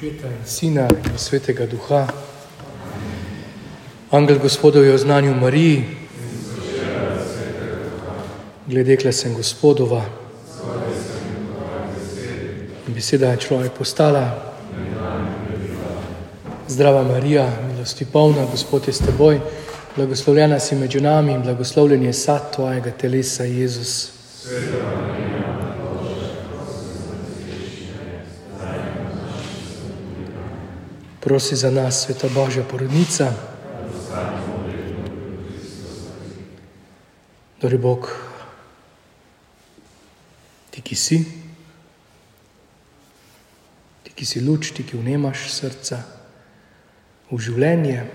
[0.00, 2.06] Očeta in Sina in Svetega Duha.
[4.10, 5.84] Angel Gospodov je oznanil Mariji,
[8.66, 10.00] glede kle sem Gospodova.
[12.86, 14.56] Beseda je človek postala.
[16.68, 19.40] Zdrava Marija, milosti polna, Gospod je s teboj,
[19.96, 24.12] blagoslovljena si med nami in blagoslovljen je sad tvojega telesa, Jezus.
[24.40, 25.29] Sveta.
[31.20, 33.32] Prosi za nas, sveta Božja porodnica.
[37.60, 38.08] Dori Bog,
[40.70, 41.18] ti, ki si,
[44.02, 45.98] ti, ki si luč, ti, ki vnemaš srca
[47.28, 48.06] v življenje,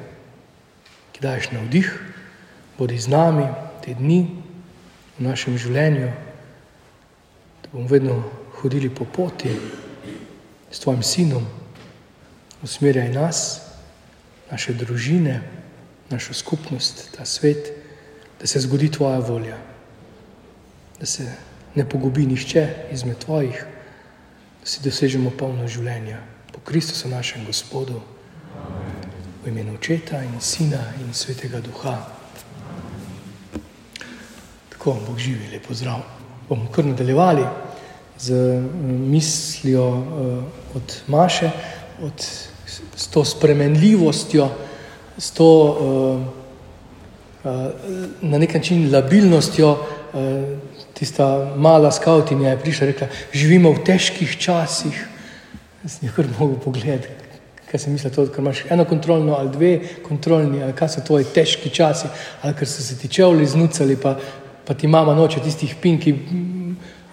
[1.14, 1.92] ki daješ na vdih,
[2.80, 3.46] bodi z nami
[3.86, 4.24] te dni
[5.20, 6.10] v našem življenju,
[7.62, 8.18] da bomo vedno
[8.58, 9.54] hodili po poti
[10.74, 11.46] s tvojim sinom
[12.64, 13.62] usmerjaj nas,
[14.52, 15.42] naše družine,
[16.10, 17.74] našo skupnost, ta svet,
[18.40, 19.58] da se zgodi tvoja volja,
[21.00, 21.32] da se
[21.76, 23.66] ne pogubi nišče izmed tvojih,
[24.62, 26.20] da si dosežemo polno življenja
[26.54, 28.02] po Kristusu, našem Gospodu,
[29.46, 32.00] v imenu Očeta in Sina in Svetega Duha.
[34.70, 36.02] Tako, Bog živi, lepo zdrav.
[36.50, 37.46] Bomo kar nadaljevali
[38.18, 38.34] z
[38.86, 40.44] mislijo uh,
[40.76, 41.52] od Maše,
[42.02, 42.28] od
[42.96, 44.50] s to spremenljivostjo,
[45.18, 46.22] s to uh,
[47.52, 47.72] uh,
[48.22, 49.72] na nek način labilnostjo.
[49.72, 50.20] Uh,
[50.94, 55.08] tista mala skavtinja je prišla in rekla: Živimo v težkih časih.
[55.84, 57.08] Jaz sem kar mogel pogledati,
[57.72, 61.70] kaj se misli, da imaš eno kontrolno ali dve kontrolni, ali kaj so tvoji težki
[61.70, 62.08] časi,
[62.42, 64.16] ali ker so se ti čevlji znucali, pa,
[64.66, 66.16] pa ti mama noče tistih pinki.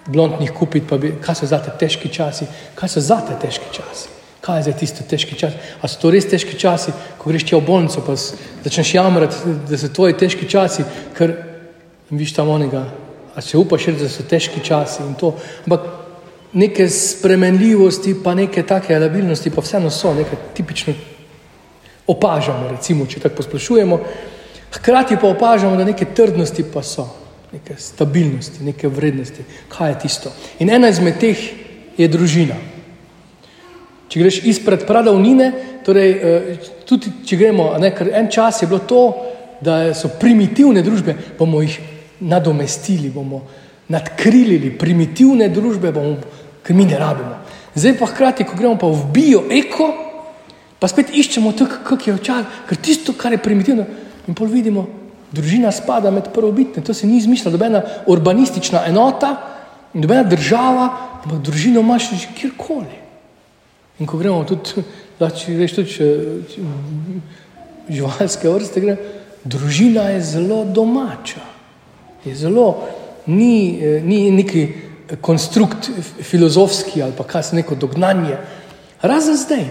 [0.07, 3.71] Blondnih kupiti, pa bi, kaj so za te težki časi, kaj so za te težki
[3.71, 4.22] časi.
[4.43, 5.55] Kaj je zdaj tisto težki čas?
[5.81, 9.79] A so to res težki časi, ko greš ti v bolnico, pa začneš jamrati, da
[9.79, 10.83] so tvoji težki časi,
[11.15, 11.37] ker
[12.11, 12.83] vidiš tam onega,
[13.35, 15.37] a se upaš reči, da so težki časi in to.
[15.63, 15.87] Ampak
[16.59, 20.95] neke spremenljivosti, pa neke take labilnosti, pa vseeno so, nekaj tipično
[22.11, 24.01] opažamo, recimo, če tako posplošujemo.
[24.73, 27.07] Hkrati pa opažamo, da neke trdnosti pa so,
[27.53, 29.47] neke stabilnosti, neke vrednosti.
[29.71, 30.35] Kaj je tisto?
[30.59, 31.39] In ena izmed teh
[31.97, 32.59] je družina.
[34.13, 35.47] Če greš izpred pradavnine,
[35.87, 36.49] torej eh,
[36.85, 39.05] tudi če gremo, ne, ker en čas je bilo to,
[39.65, 41.79] da so primitivne družbe, bomo jih
[42.29, 43.41] nadomestili, bomo
[43.89, 46.19] nadkrilili primitivne družbe, bomo,
[46.61, 47.39] ker mi ne rabimo.
[47.73, 49.89] Zdaj pa hkrati, ko gremo pa v bio, eko,
[50.77, 53.87] pa spet iščemo to, kako je včasih, ker tisto, kar je primitivno,
[54.29, 54.85] in pol vidimo,
[55.33, 57.81] družina spada med prvobitne, to se ni izmislila, dobena
[58.13, 59.39] urbanistična enota,
[59.95, 60.91] dobena država,
[61.23, 63.02] ampak družino imaš že kjerkoli.
[64.01, 64.83] In ko gremo tudi,
[65.19, 66.07] da če greš tudi če,
[66.53, 66.63] če,
[67.93, 68.97] živalske vrste, gre,
[69.45, 71.43] družina je zelo domača.
[72.25, 72.67] Je zelo,
[73.27, 74.67] ni, ni neki
[75.21, 75.91] konstrukt
[76.23, 78.39] filozofski ali pa kaj se neko dognanje.
[79.03, 79.67] Razen zdaj.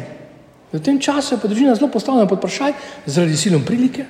[0.72, 2.74] V tem času je pa družina zelo postavljena pod vprašaj
[3.06, 4.06] zaradi silom prilike,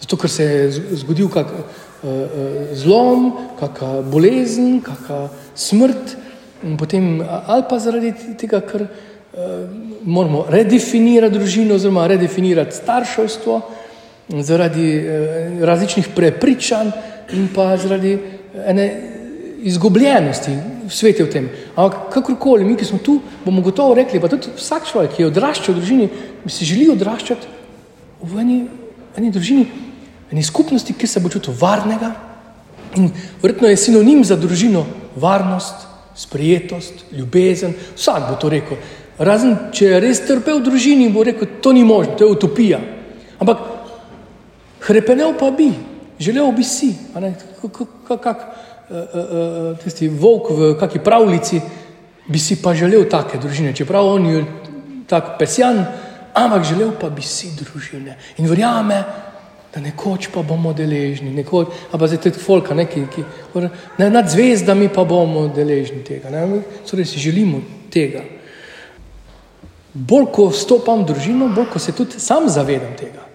[0.00, 1.60] zato ker se je zgodil kak uh,
[2.04, 3.30] uh, zlom,
[3.60, 6.16] kakšna bolezen, kakšna smrt.
[6.78, 8.90] Potem, ali pa zaradi tega, ker uh,
[10.04, 13.58] moramo redefinirati družino, oziroma redefinirati starševstvo,
[14.40, 16.94] zaradi uh, različnih prepričanj
[17.36, 18.16] in pa zaradi
[18.66, 18.86] ene
[19.66, 20.52] izgubljenosti
[20.86, 21.48] v svetu v tem.
[21.74, 25.30] Ampak kakorkoli, mi, ki smo tu, bomo gotovo rekli, pa tudi vsak človek, ki je
[25.30, 26.06] odraščal v družini,
[26.46, 27.50] si želi odraščati
[28.22, 28.58] v eni,
[29.18, 29.66] eni družini,
[30.30, 32.14] eni skupnosti, ki se bo čutil varnega.
[32.96, 33.10] In
[33.42, 34.86] verjetno je sinonim za družino
[35.18, 35.85] varnost,
[36.16, 38.76] sprijetost, ljubezen, vsak bo to rekel.
[39.18, 42.80] Razen če je res trpel v družini, bo rekel, to ni možno, to je utopija.
[43.40, 43.62] Ampak
[44.88, 45.70] hrepenel pa bi,
[46.20, 46.92] želel bi si,
[47.62, 48.34] kot eh,
[48.90, 51.60] eh, eh, tisti volk v kakšni pravljici,
[52.28, 54.44] bi si pa želel take družine, čeprav on je
[55.08, 55.84] tako pesjan,
[56.34, 58.16] ampak želel pa bi si družine.
[58.38, 59.02] In verjame,
[59.76, 63.24] da nekoč pa bomo deležni, nekoč, a pa zdaj tudi folka, ne, ki, ki,
[63.98, 66.32] ne, nad zvezdami pa bomo deležni tega.
[66.32, 67.60] Ne, torej si želimo
[67.92, 68.22] tega.
[69.92, 73.26] Bolj ko stopam v družino, bolj ko se tudi sam zavedam tega.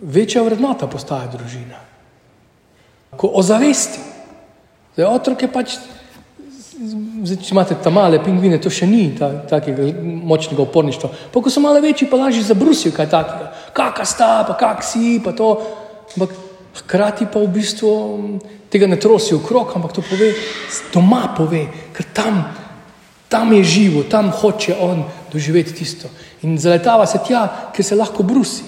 [0.00, 1.84] Večja vrednota postaja družina.
[3.20, 4.00] Ko ozavesti,
[4.96, 5.76] da je otrok pač
[6.72, 11.10] Zdaj, če imate tam male pingvine, to še ni ta, takega močnega uporništva.
[11.32, 13.52] Pa, ko so malo večji, pa lažje zabrusijo kaj takega.
[13.76, 15.52] Kaka sta, pa kak si, pa to.
[16.16, 16.32] Ampak
[16.82, 17.92] hkrati pa v bistvu
[18.72, 20.32] tega ne trosijo krok, ampak to pove,
[20.94, 22.42] doma pove, ker tam
[23.32, 26.08] Tam je živo, tam hoče on doživeti tisto.
[26.42, 28.64] In zaletava se tja, kjer se lahko brusi,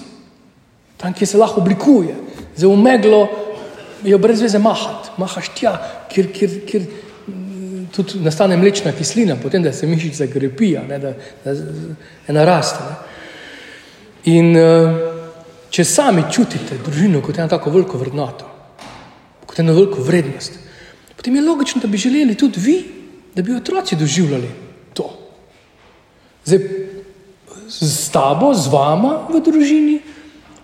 [0.97, 2.15] tam, kjer se lahko oblikuje.
[2.57, 3.27] Za umeglo
[4.03, 5.75] je brez veze mahati, mahaš tja,
[6.09, 6.87] kjer, kjer, kjer
[7.95, 11.13] tudi nastane mlečna kislina, potem da se mišica grepi, da, da,
[11.45, 12.83] da naraste.
[12.83, 12.95] Ne.
[14.35, 14.97] In uh,
[15.69, 18.47] če sami čutite družino kot eno tako veliko vrednoto,
[19.45, 20.57] kot eno veliko vrednost,
[21.15, 22.77] potem je logično, da bi želeli tudi vi,
[23.35, 24.49] da bi otroci doživljali
[24.97, 25.09] to.
[26.45, 26.67] Zdaj,
[27.69, 29.99] z tabo, z vama v družini,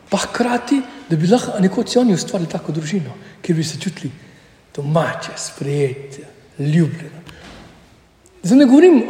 [0.10, 4.12] pa hkrati, da bi lahko nekoč oni ustvarili tako družino, kjer bi se čutili
[4.76, 6.24] domače, sprejeti,
[6.60, 7.21] ljubljeni.
[8.44, 9.04] Zdaj ne govorim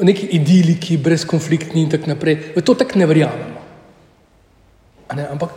[0.00, 3.64] o neki idiliki, brezkonfliktni in tako naprej, v to tako ne verjamemo.
[5.16, 5.26] Ne?
[5.32, 5.56] Ampak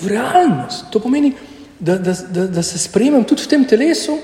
[0.00, 1.34] v realnost to pomeni,
[1.78, 4.16] da, da, da, da se sprejemam tudi v tem telesu,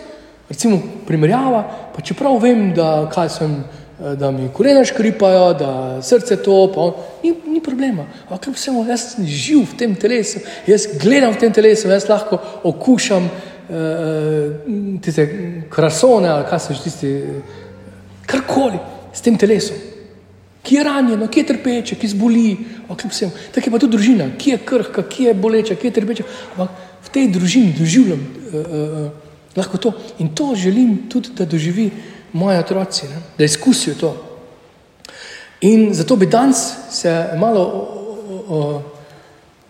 [0.49, 1.63] recimo primerjava,
[1.95, 3.61] pa čeprav vem, da sem.
[4.01, 6.87] Eh, da mi kolena škripajo, da srce to, pa
[7.23, 8.07] ni, ni problema.
[8.23, 12.07] Ampak kljub vsemu, jaz sem živ v tem telesu, jaz gledam v tem telesu, jaz
[12.09, 14.55] lahko okušam uh,
[15.05, 15.27] tiste
[15.69, 17.13] krasone ali kaj se že tisti,
[18.31, 18.79] karkoli
[19.13, 19.77] s tem telesom.
[20.63, 22.45] Ki je ranjeno, ki je trpeče, ki zboli,
[22.87, 23.33] kljub vsemu.
[23.55, 26.27] Tako je pa tudi družina, ki je krhka, ki je boleča, ki je trpeča.
[26.53, 31.91] Ampak v tej družini doživljam uh, uh, lahko to in to želim tudi, da doživi
[32.33, 33.23] moji otroci, ne?
[33.39, 34.11] da izkusijo to.
[35.61, 36.57] In zato bi danes
[36.91, 38.83] se malo o,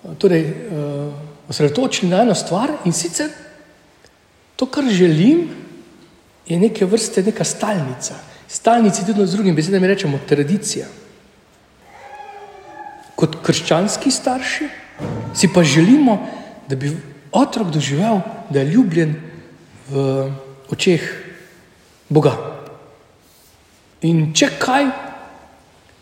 [0.05, 0.45] o, torej,
[1.49, 3.31] osredotočili na eno stvar in sicer
[4.57, 5.49] to, kar želim,
[6.47, 8.15] je neke vrste neka stalnica.
[8.51, 10.87] Stalnici tudi z drugim besedami rečemo tradicija.
[13.15, 14.67] Kot krščanski starši
[15.35, 16.19] si pa želimo,
[16.69, 16.91] da bi
[17.33, 18.21] otrok doživel,
[18.51, 19.15] da je ljubljen
[19.91, 20.33] v
[20.71, 21.05] očeh
[22.09, 22.35] Boga.
[24.03, 24.89] In če kaj,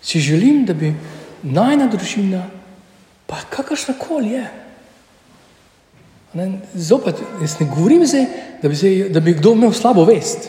[0.00, 0.94] si želim, da bi
[1.42, 2.46] najna družina,
[3.28, 4.44] pa kakršna koli je.
[6.38, 8.24] Ne, zopet, jaz ne govorim zdaj,
[8.62, 10.48] da bi, zdaj, da bi kdo imel slabo vest.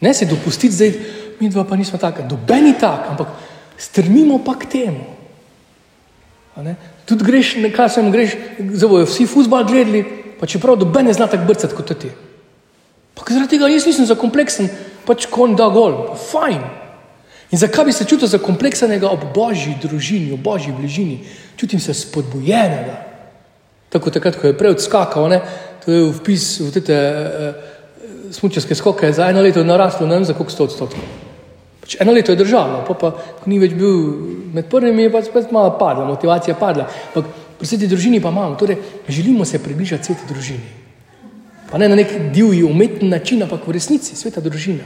[0.00, 0.92] Ne se dopustiti zdaj,
[1.40, 3.28] mi dva pa nismo tako, dobeni tak, ampak
[3.78, 5.04] strmimo pa k temu.
[7.06, 10.02] Tudi greš, nekaj sem greš, zdaj bojo vsi futbal gledali,
[10.40, 12.10] pa čeprav doben ne zna tako brcati kot ti.
[13.14, 14.68] Pa zaradi tega jaz nisem zakompleksen,
[15.06, 16.62] pač kon da gol, fajn.
[17.50, 21.22] In zakaj bi se čutil zakompleksanega ob božji družini, ob božji bližini?
[21.56, 22.98] Čutim se spodbujenega.
[23.88, 25.40] Tako takrat, ko je prej odskakal, ne?
[25.84, 27.52] to je vpis v te e, e,
[28.32, 31.04] smučarske skoke, za eno leto naraslo, ne vem za koliko sto odstotkov.
[31.80, 33.10] Pač eno leto je držalo, pa, pa
[33.40, 33.94] ko ni več bil
[34.54, 36.84] med prvimi, je pač, pač malo padla, motivacija padla.
[36.84, 38.76] Ampak pri sveti družini pa imamo, torej
[39.08, 40.68] želimo se približati sveti družini.
[41.70, 44.84] Pa ne na nek divji, umetni način, ampak v resnici sveta družina.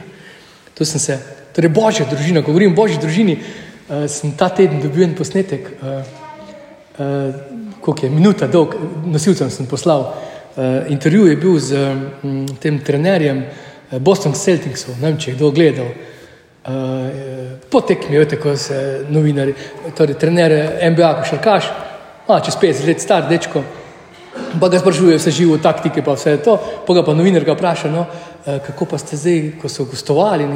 [0.73, 1.19] To sem se,
[1.55, 5.69] torej božja družina, ko govorim o božji družini, uh, sem ta teden dobil en posnetek,
[5.75, 6.01] uh,
[6.97, 7.35] uh,
[7.83, 8.75] koliko je minuta dolg,
[9.05, 10.07] nosilcem sem poslal.
[10.53, 11.77] Uh, intervju je bil z
[12.23, 15.87] um, tem trenerjem uh, Boston Celticsov, ne vem, če je kdo gledal.
[16.63, 19.55] Uh, Potekmi, veste, ko se novinari,
[19.97, 20.53] torej trener
[20.93, 21.71] MBA, košarkaš,
[22.45, 23.63] čez 50 let star dečko.
[24.33, 26.55] Pa ga sprašuje vse živo, taktike, pa vse to.
[26.87, 28.05] Pa ga pa novinar vpraša, no,
[28.45, 30.47] eh, kako pa ste zdaj, ko so gostovali,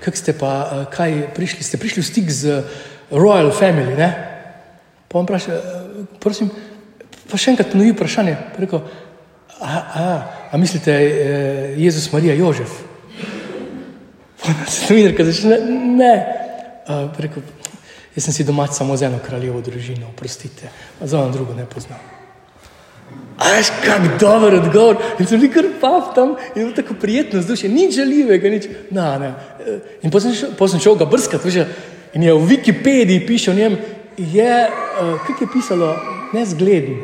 [0.00, 2.62] kako ste pa eh, kaj prišli, ste prišli v stik z
[3.10, 3.94] Royal Family.
[3.94, 4.10] Ne?
[5.08, 5.62] Pa on vpraša, eh,
[6.18, 6.50] prosim,
[7.30, 8.36] pa še enkrat ponovi vprašanje.
[8.58, 8.82] Rekel,
[9.60, 10.04] a, a,
[10.52, 10.92] a mislite,
[11.76, 12.70] Jezus, Marija, Jožef?
[14.88, 15.58] Novinar, ki začne,
[15.98, 16.14] ne.
[16.88, 17.44] A, rekel,
[18.16, 22.00] jaz sem si domač samo z eno kraljevo družino, oprostite, za eno drugo ne poznam.
[23.40, 24.98] Ajš, kak dober odgovor.
[25.18, 28.68] In sem bil kar pav tam in bilo tako prijetno vzdušje, nič žaljivega, nič.
[28.92, 29.30] Na, ne.
[30.04, 31.64] In potem sem, sem šel ga brskati, veš,
[32.14, 33.78] in je v Wikipediji piše o njem,
[34.18, 35.94] je, uh, kak je pisalo,
[36.36, 37.00] ne zgleden,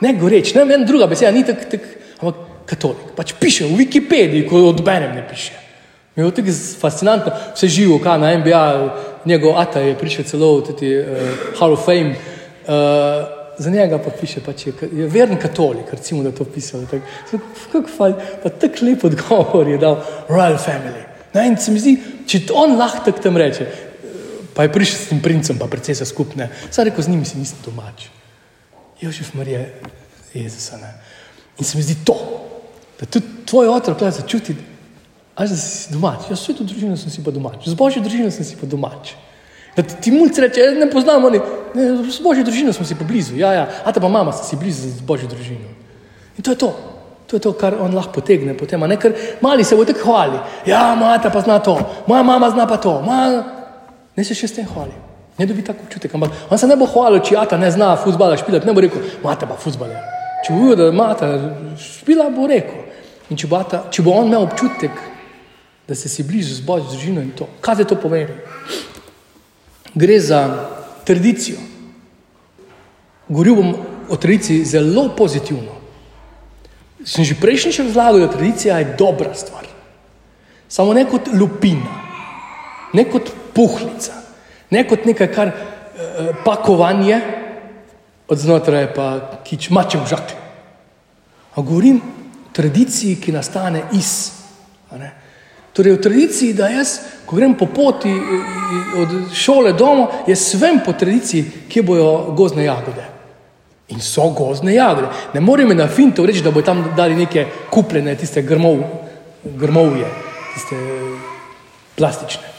[0.00, 1.88] ne goreč, ne vem, druga beseda, ni tako, tak,
[2.20, 3.10] ampak katolik.
[3.16, 5.56] Pač piše v Wikipediji, ko odberem ne piše.
[6.16, 8.64] Mi je tako fascinantno, vse živo, kaj na NBA,
[9.24, 11.06] njegov ata je prišel celo v tudi uh,
[11.58, 12.16] Hall of Fame.
[12.66, 16.80] Uh, za njega pa piše, da je, je veren katolik, recimo, da to pisal.
[16.90, 17.90] Tako
[18.60, 21.04] tak lep odgovor je dal Royal Family.
[21.34, 23.66] Ne, in se mi zdi, če on lahko tako tam reče,
[24.54, 27.60] pa je prišel s tem princem, pa predvsej skupne, saj reko z njimi si nisem
[27.64, 28.08] domač.
[29.00, 29.64] Jožef Marija,
[30.34, 30.70] Jezus.
[31.58, 32.16] In se mi zdi to,
[33.00, 34.56] da tudi tvoj otrok lahko začuti,
[35.38, 36.28] da si domač.
[36.30, 39.14] Jaz svetu družino sem si pa domač, z božjo družino sem si pa domač.
[39.76, 41.40] Da ti, mulci reče, ne poznamo, ne,
[42.10, 44.90] z božjo družino smo si pa blizu, ja, ja, a ta pa mama si blizu
[44.90, 45.70] z božjo družino.
[46.36, 46.72] In to je to.
[47.30, 48.82] To je to, kar on lahko potegne potem.
[48.90, 50.40] Ne, ker mali se bo tako hvali.
[50.66, 51.78] Ja, mata pa zna to,
[52.10, 52.98] moja mama zna pa to.
[53.06, 53.20] Ma...
[54.18, 54.90] Ne se še s tem hvali.
[55.40, 56.14] Ne dobi tako občutek.
[56.14, 58.68] Ampak on se ne bo hvalil, če ata ne zna futbala špilati.
[58.68, 60.02] Ne bo rekel, mata pa futbala.
[60.44, 61.30] Če bo videl, da mata
[61.80, 62.82] špila, bo rekel.
[63.32, 65.00] In če bo, ata, če bo on imel občutek,
[65.88, 67.48] da se si bližje z božjo družino in to.
[67.64, 68.36] Kaj je to pomeni?
[69.96, 70.42] Gre za
[71.08, 71.56] tradicijo.
[73.30, 73.72] Govoril bom
[74.10, 75.78] o tradiciji zelo pozitivno.
[77.00, 79.64] Sem že prejšnjič razlagal, da tradicija je dobra stvar.
[80.68, 81.96] Samo ne kot lupina,
[82.92, 84.20] ne kot puhlica,
[84.70, 87.20] ne kot nekaj, kar eh, pakovanje
[88.28, 89.06] od znotraj, pa
[89.44, 90.34] kič mače v žak.
[91.54, 94.32] A govorim o tradiciji, ki nastane iz.
[95.72, 98.10] Torej, v tradiciji, da jaz, ko grem po poti
[98.98, 103.06] od šole domov, jaz vem po tradiciji, kje bojo gozne jagode.
[103.90, 105.10] In so gozne jagode.
[105.34, 108.82] Ne morem na finto reči, da bo tam dali neke kupljene, tiste grmov,
[109.44, 110.06] grmovje,
[110.54, 110.78] tiste
[111.98, 112.49] plastične.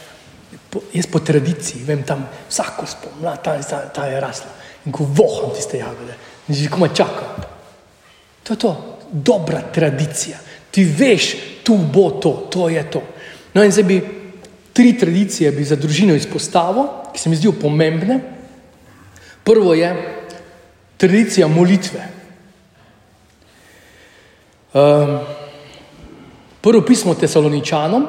[0.72, 4.48] Po, jaz po tradiciji vem tam vsako spomlad, ta, ta, ta je rasla.
[4.88, 6.16] In ko voham tiste jagode,
[6.48, 7.44] že koma čakam.
[8.42, 8.72] To je to,
[9.12, 10.40] dobra tradicija.
[10.72, 11.26] Ti veš,
[11.62, 13.02] tu bo to, to je to.
[13.52, 14.00] No, in zdaj bi
[14.72, 18.18] tri tradicije bi za družino izpostavil, ki se mi zdijo pomembne.
[19.44, 19.92] Prvo je
[20.96, 22.08] tradicija molitve.
[24.72, 25.18] Um,
[26.64, 28.08] prvo pismo Tesaloničanom,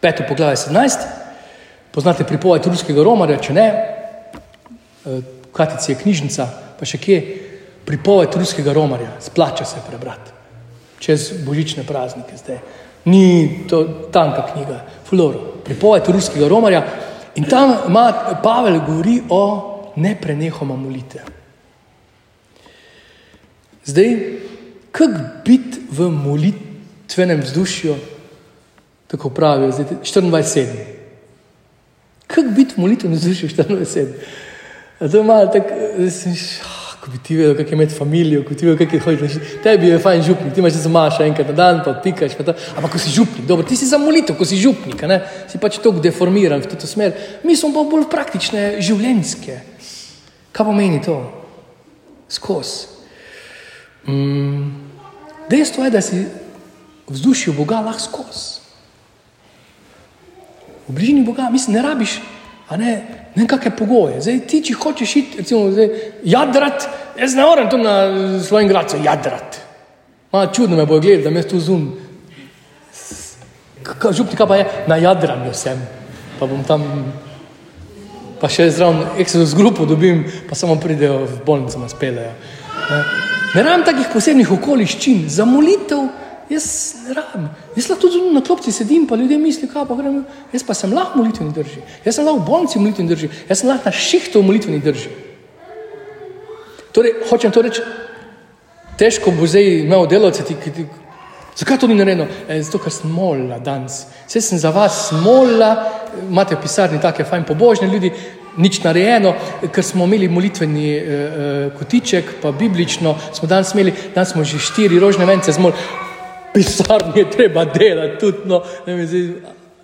[0.00, 1.17] peto poglavje 17,
[1.98, 6.44] poznate pripoved ruskega romarja, če ne, uh, Katici je knjižnica,
[6.78, 7.20] pa še kje,
[7.88, 10.38] pripoved ruskega romarja, splača se prebrati
[10.98, 12.36] čez božične praznike.
[12.36, 12.58] Zdaj.
[13.04, 16.82] Ni to tanka knjiga, Floro, pripoved ruskega romarja.
[17.38, 19.42] In tam ima Pavel govori o
[19.96, 21.22] neprenehoma molitve.
[23.88, 24.14] Zdaj,
[24.92, 27.96] kako biti v molitvenem vzdušju,
[29.08, 30.97] tako pravijo, 24-7.
[32.28, 34.06] Kako biti v molitvenem vzdušju 24-7?
[34.98, 38.42] To je malo tako, da sem šel ko bi ti vedel, kako je imeti družino,
[38.44, 39.40] ko ti vedel, kako je hoditi.
[39.62, 42.36] Tebi je fajn župnik, ti imaš za maša enkrat na dan, pa pikaš.
[42.36, 45.22] Pa Ampak ko si župnik, dobro, ti si za molitev, ko si župnik, ne?
[45.48, 47.16] si pač tako deformiran v to smer.
[47.44, 49.56] Mi smo pa bolj praktične, življenjske.
[50.52, 51.16] Kaj pomeni to?
[52.28, 52.74] Skos.
[54.04, 54.68] Mm.
[55.48, 56.26] Dejstvo je, da si
[57.08, 58.67] vzdušil Boga lahko skos.
[60.88, 62.18] V bližini Boga, mislim, ne rabiš
[62.68, 62.92] a ne,
[63.34, 64.20] ne kakšne pogoje.
[64.20, 65.70] Zdaj, ti, če hočeš iti, recimo,
[66.24, 67.94] jadrat, jaz ne morem tu na
[68.44, 69.60] svojem gradu jadrat.
[70.32, 71.88] Malo čudno me bo gledati, da me tu zum.
[74.12, 75.80] Župnika pa je na jadranju sem,
[76.36, 76.84] pa bom tam,
[78.36, 82.34] pa še zraven, eksos grupo dobim, pa samo pridejo v bolnico, nas pelejo.
[82.90, 82.98] Ne,
[83.54, 86.04] ne rabim takih posebnih okoliščin, za molitev.
[86.50, 87.48] Jaz ne rabim.
[87.76, 90.22] Jaz lahko tudi na klopci sedim, pa ljudje mislijo, kaj pa gremo.
[90.52, 91.82] Jaz pa sem lahko molitveni drži.
[92.04, 93.28] Jaz sem lahko v bolnici molitveni drži.
[93.48, 95.10] Jaz sem lahko na šihtu molitveni drži.
[96.92, 97.84] Torej, hočem to reči,
[98.98, 100.86] težko bo zdaj imel delovce, ti, ki ti.
[101.58, 102.24] Zakaj to ni narejeno?
[102.48, 104.06] E, zato, ker sem molila danes.
[104.24, 105.72] Vse sem za vas molila,
[106.30, 108.14] imate v pisarni take fajn pobožne ljudi,
[108.56, 109.34] nič narejeno,
[109.68, 114.58] ker smo imeli molitveni e, e, kotiček, pa biblično smo danes imeli, danes smo že
[114.58, 116.07] štiri rožne vence zmolili
[116.54, 119.30] pisarni je treba delati, tudi, no, ne, zdaj,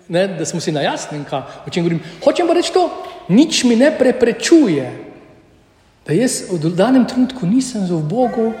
[0.07, 1.25] ne, da smo si na jasnem,
[1.65, 2.03] o čem govorim.
[2.23, 2.89] Hočem pa reči to,
[3.27, 4.85] nič mi ne preprečuje,
[6.05, 8.53] da jaz v danem trenutku nisem z, Bogu,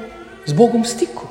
[0.45, 1.27] z Bogom v stiku.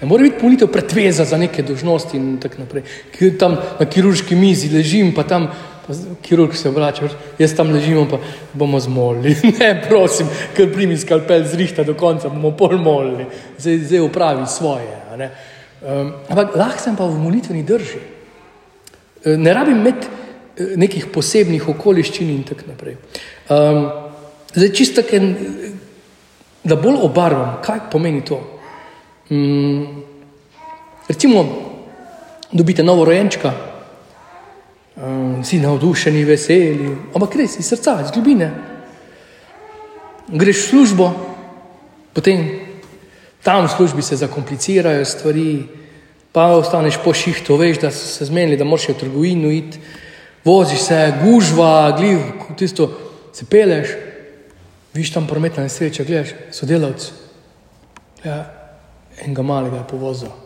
[0.00, 2.82] Ne more biti molitev pretveza za neke dožnosti in tako naprej.
[3.14, 5.48] Ki tam na kirurški mizi ležim, pa tam
[6.22, 7.08] kirurg se obrača,
[7.38, 8.18] jaz tam ležim, pa
[8.54, 9.34] bomo zmolili.
[9.60, 13.26] Ne, prosim, ker primi skalpel zrihta do konca, bomo pol molili.
[13.58, 14.94] Zdaj, zdaj upravi svoje.
[15.26, 18.00] Um, ampak lahko sem pa v molitveni drži.
[19.24, 22.96] E, ne rabim imeti e, nekih posebnih okoliščin in tako naprej.
[23.50, 23.86] Um,
[24.54, 25.20] zdaj, čisto tako,
[26.64, 28.40] da bolj obarvam, kaj pomeni to.
[29.30, 30.04] Um,
[31.08, 31.46] recimo,
[32.52, 33.52] dobite novo rojenčka,
[34.96, 38.50] um, si navdušeni, veseli, ampak res iz srca, iz globine.
[40.28, 41.12] Greš v službo,
[42.12, 42.67] potem
[43.48, 45.64] tam v službi se zakomplicirajo stvari,
[46.32, 49.80] pa ostaneš po šihtu, veš, da so se zmenili, da moraš v trgovino iti,
[50.44, 52.18] voziš se, gužva, gliv,
[52.60, 52.90] tisto
[53.32, 53.94] se peleš,
[54.92, 57.08] viš tam prometna nesreča, gledaš, sodelavci.
[58.24, 58.36] Ja,
[59.24, 60.36] enega malega je povozil.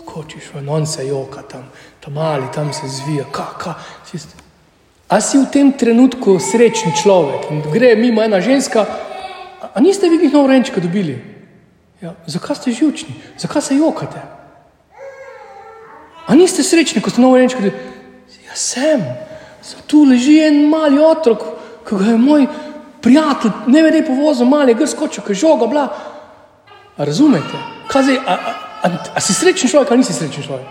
[0.00, 1.68] Skočiš, on se joka tam,
[2.00, 3.74] tam mali, tam se zvija, kaka.
[5.08, 8.88] A si v tem trenutku srečen človek in gre mimo ena ženska,
[9.74, 11.35] a niste vi njih novo renčka dobili?
[12.02, 14.20] Ja, zakaj ste živčni, zakaj se jokate?
[16.26, 17.70] A niste srečni, ko ste novo rečeni?
[18.46, 19.02] Ja, sem.
[19.86, 21.44] Tu leži en mali otrok,
[21.86, 22.46] ki ga je moj
[23.02, 25.86] prijatelj, ne vem, povozil, mali, gre skočil, ki žoga, bla.
[26.96, 27.60] A razumete?
[27.92, 30.66] Zdaj, a, a, a, a si srečen človek, ali nisi srečen človek?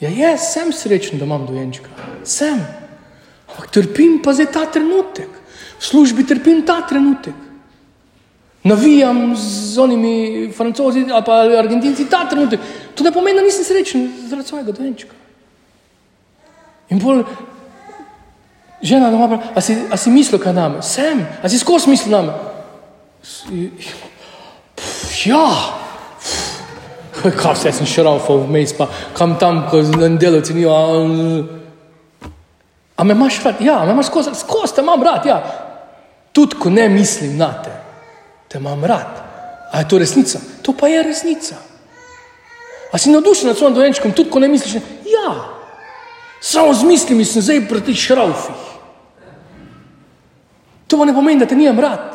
[0.00, 1.90] Ja, jaz sem srečen, da imam dojenčka.
[2.24, 2.60] Sem.
[3.50, 5.30] Ampak trpim pa zdaj ta trenutek.
[5.78, 7.34] V službi trpim ta trenutek.
[8.64, 12.60] Navijam z onimi francozi ali pa argentinci ta trenutek.
[12.94, 15.12] To ne pomeni, da nisem srečen zaradi svojega dojenčka.
[16.88, 17.24] In bolj
[18.82, 20.82] žena doma pravi, a si, a si mislil, kaj name?
[20.82, 22.32] Sem, a si skozi mislil name?
[25.24, 25.44] Ja,
[27.22, 29.80] kaj vse sem šrafal vmes, pa kam tam, ko
[30.20, 30.66] delavci ni.
[30.68, 30.80] A,
[32.96, 33.60] a me imaš rad?
[33.64, 35.40] Ja, me imaš skozi, skozi te imam rad, ja.
[36.32, 37.72] Tudi ko ne mislim na te,
[38.54, 39.22] te imam rad.
[39.72, 40.38] A je to resnica?
[40.62, 41.56] To pa je resnica.
[42.92, 44.74] A si navdušen nad svojim dojenčkom, tudi ko ne misliš?
[45.02, 45.50] Ja.
[46.40, 48.62] Samo z mislimi sem zdaj pri teh šraufih.
[50.86, 52.14] To pa ne pomeni, da te nimam rad.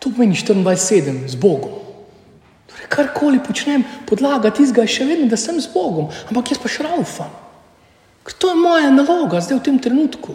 [0.00, 1.76] To pomeni 24-7 z Bogom.
[2.72, 6.72] Torej, karkoli počnem, podlaga tizga je še vedno, da sem z Bogom, ampak jaz pa
[6.72, 7.36] šraufam.
[8.38, 10.32] To je moja naloga zdaj v tem trenutku.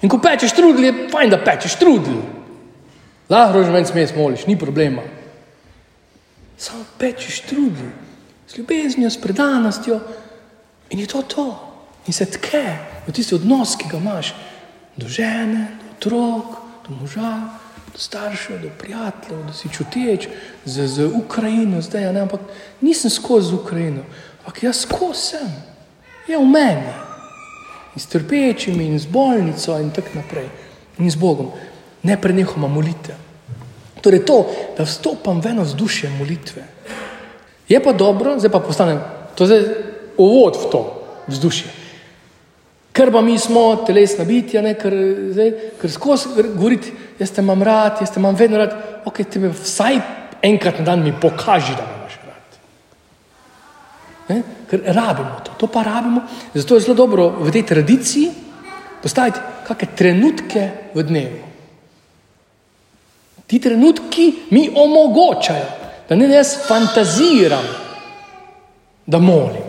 [0.00, 2.35] In ko pečeš trudil, je fajn, da pečeš trudil.
[3.28, 5.02] Lahko že meni smeš moliš, ni problema.
[6.58, 7.90] Samo pečeš trudil,
[8.46, 10.00] s ljubeznijo, s predanostjo
[10.90, 11.66] in je to to
[12.06, 14.34] in se tke v tisti odnos, ki ga imaš
[14.96, 16.56] do žene, do otrok,
[16.88, 17.58] do moža,
[17.92, 19.68] do staršev, do prijateljev, da si
[20.64, 22.40] za, za Ukrajino, zdaj, ne, ampak
[22.80, 24.02] nisem skozi Ukrajino,
[24.38, 25.52] ampak jaz skozi sem,
[26.28, 26.94] je v meni.
[27.94, 30.48] In s trpečimi, in z bolnico, in tako naprej,
[30.98, 31.52] in z Bogom,
[32.06, 33.16] ne prenehoma molite.
[34.00, 34.38] Torej, to,
[34.78, 36.62] da vstopam v eno vzdušje molitve.
[37.68, 39.00] Je pa dobro, zdaj pa postanem,
[39.34, 39.58] to je
[40.16, 40.82] uvod v to
[41.26, 41.70] vzdušje.
[42.96, 44.94] Ker pa mi smo telesna bitja, ne, ker,
[45.34, 49.42] zdaj, ker skozi govoriti, jaz te imam rad, jaz te imam vedno rad, ok, ti
[49.42, 49.98] me vsaj
[50.46, 52.56] enkrat na dan mi pokaži, da me imaš rad.
[54.30, 54.38] Ne,
[54.70, 56.22] ker rabimo to, to pa rabimo.
[56.54, 58.30] Zato je zelo dobro v tej tradiciji
[59.02, 61.55] postaviti kakšne trenutke v dnevu.
[63.46, 65.66] Ti trenutki mi omogočajo,
[66.08, 67.64] da ne jaz fantaziram,
[69.06, 69.62] da molim.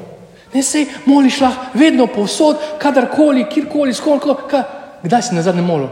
[0.53, 4.63] Ne se moliš lahko vedno povsod, kadarkoli, kjerkoli, skorko, ka,
[5.03, 5.89] kdaj si na zadnjem molu.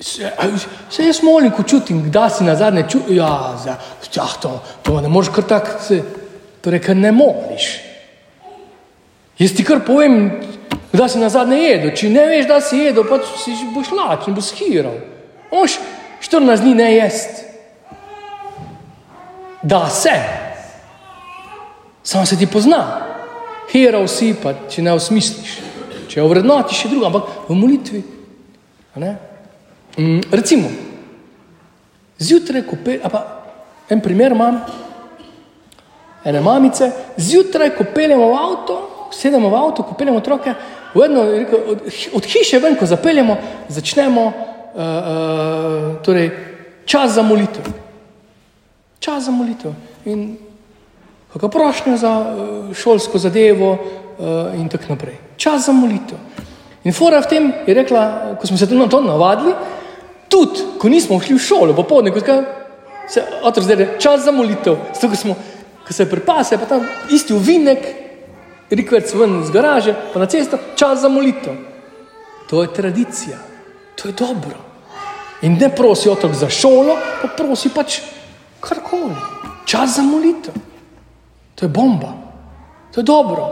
[0.00, 0.30] Se,
[0.90, 3.16] se jaz molim, ko čutim, kdaj si na zadnje čutim.
[3.16, 3.76] Ja, za,
[4.14, 5.98] ja, to, to ne moreš kar tako,
[6.60, 7.70] torej, ker ne moliš.
[9.38, 10.30] Jaz ti kar povem,
[10.92, 11.94] kdaj si na zadnje jedel.
[11.96, 15.00] Če ne veš, da si jedel, pa si boš lačen, boš skiral.
[15.52, 15.78] Moš
[16.20, 17.44] 14 dni ne jest.
[19.62, 20.10] Da se.
[22.02, 23.00] Samo se ti pozna,
[23.72, 25.56] hera vsi, pa če ne osmisliš.
[26.08, 28.02] Če jo vrednotiš, je druga, ampak v molitvi.
[29.98, 30.70] Mm, recimo,
[32.18, 33.22] zjutraj, ko pe, pa,
[33.90, 34.60] en primer imam,
[36.24, 38.78] ene mamice, zjutraj, ko peljemo v avto,
[39.12, 40.54] sedemo v avto, ko peljemo otroke,
[40.94, 41.26] vedno,
[41.74, 41.82] od,
[42.12, 43.36] od hiše ven, ko zapeljemo,
[43.68, 44.32] začnemo
[44.76, 46.30] uh, uh, torej,
[46.84, 47.64] čas za molitev.
[49.00, 49.72] Čas za molitev.
[50.04, 50.36] In
[51.32, 55.16] kakšno prošnjo za eh, šolsko zadevo uh, in tako naprej.
[55.36, 56.18] Čas za molitev.
[56.84, 59.52] In Fora v tem je rekla, ko smo se na to navadili,
[60.28, 62.20] tudi ko nismo šli v šolo, popoldne, ko
[63.08, 65.34] se otrok zdaj čas za molitev, zato ko, smo,
[65.86, 67.78] ko se pripase, pa tam isti uvinek,
[68.70, 71.54] rikverc ven iz garaže, pa na cesto, čas za molitev.
[72.50, 73.38] To je tradicija,
[73.94, 74.65] to je dobro.
[75.46, 78.00] In ne prosi otrok za šolo, pa prosi pač
[78.60, 79.14] karkoli.
[79.66, 80.54] Čas za molitev.
[81.54, 82.12] To je bomba,
[82.94, 83.46] to je dobro.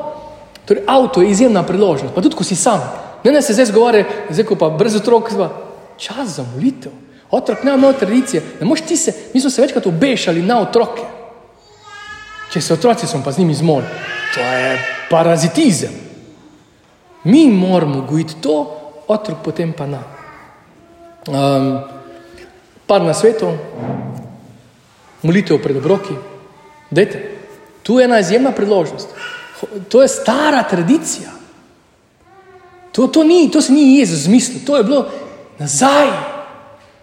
[0.64, 2.82] Torej, avto je izjemna priložnost, pa tudi ko si sam.
[3.24, 5.48] Ne, ne se zdaj zgovarja, zdaj ko pa brez otrok, zva,
[5.96, 6.92] čas za molitev.
[7.30, 11.02] Otrok ne ima tradicije, ne moš ti se, mi smo se večkrat obešali na otroke.
[12.52, 13.86] Če se otroci smo pa z njimi zmoli,
[14.34, 14.78] to je
[15.10, 15.94] parazitizem.
[17.24, 20.13] Mi moramo gojiti to, otrok potem pa na.
[21.28, 21.80] Um,
[22.86, 23.48] par na svetu,
[25.22, 26.16] molitev pred obroki,
[26.90, 27.30] dajte.
[27.84, 29.08] Tu je ena izjemna priložnost.
[29.88, 31.30] To je stara tradicija.
[32.92, 35.06] To, to, ni, to se ni Jezus zmislil, to je bilo
[35.58, 36.08] nazaj.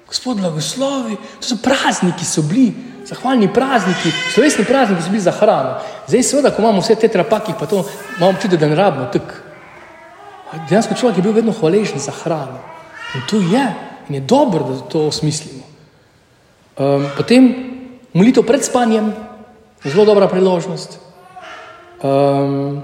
[0.08, 2.74] Gospod blagoslovi, to so prazniki, so bili,
[3.06, 5.80] zahvalni prazniki, slovesni prazniki so bili za hrano.
[6.08, 7.84] Zdaj, seveda, ko imamo vse te trapake, pa to
[8.18, 9.40] imamo čuti, da ne rabimo tako.
[10.70, 12.60] Dejansko človek je bil vedno hvaležen za hrano.
[13.16, 13.66] In to je,
[14.12, 15.64] in je dobro, da to osmislimo.
[16.78, 17.48] Um, potem
[18.14, 19.14] molitev pred spanjem,
[19.84, 21.00] zelo dobra priložnost.
[22.04, 22.82] Um,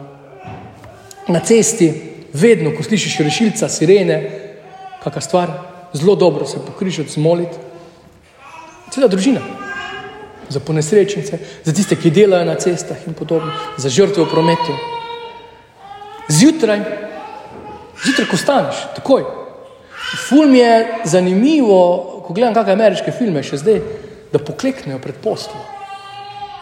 [1.27, 1.91] na cesti,
[2.33, 4.17] vedno, ko slišiš rešilca, sirene,
[5.03, 5.51] kakšna stvar,
[5.93, 7.59] zelo dobro se pokrižati, zmoliti.
[8.91, 9.41] Cela družina,
[10.49, 14.77] za ponesrečnice, za tiste, ki delajo na cestah in podobno, za žrtve v prometu.
[16.31, 16.79] Zjutraj,
[18.05, 19.36] zjutraj, ko staneš, takoj.
[20.15, 21.79] Ful mi je zanimivo,
[22.27, 23.81] ko gledam kakšne ameriške filme, še zdaj,
[24.31, 25.59] da pokleknejo pred poslom.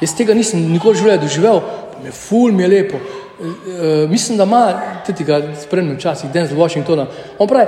[0.02, 3.00] Jaz tega nisem nikoli v življenju doživel, pa mi je ful mi je lepo.
[3.00, 4.64] E, mislim, da ima
[5.06, 7.06] tudi ga spremljam včasih, Denzel Washingtona.
[7.40, 7.68] On pravi,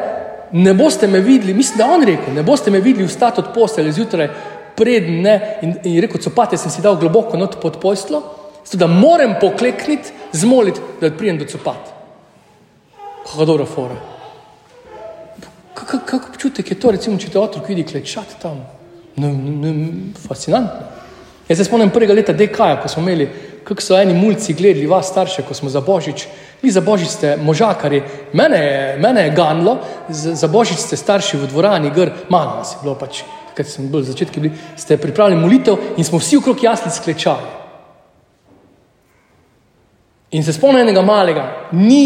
[0.57, 3.91] ne boste me videli, mislim, da on rekel, ne boste me videli vstati od postelje
[3.99, 4.29] zjutraj
[4.77, 8.21] predn ne in, in rekel, copate sem si dal globoko not pod poslo,
[8.63, 11.93] zato da moram poklekniti, zmoliti, da pridem do copat.
[13.25, 14.16] Kako dobro fora.
[15.85, 18.63] Kako občutek je to, recimo, če te otrok vidi klečati tam?
[19.17, 19.73] No, no,
[20.27, 20.87] fascinantno.
[21.47, 23.27] Jaz se spomnim prvega leta DK-ja, ko smo imeli,
[23.63, 26.25] kako so eni mulci gledali vas starše, ko smo za Božič,
[26.61, 28.01] vi za Božič ste možakari,
[28.33, 29.77] mene je, mene je ganlo,
[30.09, 34.03] za Božič ste starši v dvorani, gr, malo nas je bilo pač, takrat sem bil
[34.03, 37.55] začetki, bili, ste pripravili molitev in smo vsi okrog jasni sklečali.
[40.35, 42.05] In se spomnim enega malega, ni